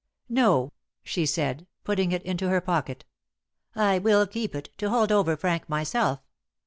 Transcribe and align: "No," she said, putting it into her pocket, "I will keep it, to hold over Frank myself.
"No," 0.29 0.71
she 1.03 1.27
said, 1.27 1.67
putting 1.83 2.11
it 2.11 2.23
into 2.23 2.49
her 2.49 2.59
pocket, 2.59 3.05
"I 3.75 3.99
will 3.99 4.25
keep 4.25 4.55
it, 4.55 4.71
to 4.77 4.89
hold 4.89 5.11
over 5.11 5.37
Frank 5.37 5.69
myself. 5.69 6.21